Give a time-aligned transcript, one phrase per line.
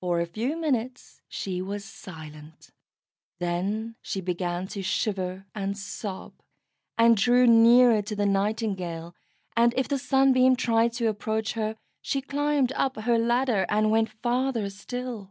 [0.00, 2.72] For a few minutes she was silent;
[3.38, 6.32] then she began to shiver and sob,
[6.98, 9.14] and drew nearer to the Nightingale,
[9.56, 14.08] and if the Sunbeam tried to approach her, she climbed up her ladder, and went
[14.08, 15.30] farther still.